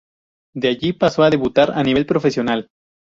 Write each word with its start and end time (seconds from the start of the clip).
De 0.55 0.67
allí 0.69 0.93
pasó 0.93 1.21
a 1.21 1.29
debutar 1.29 1.73
a 1.77 1.83
nivel 1.83 2.07
profesional. 2.07 2.71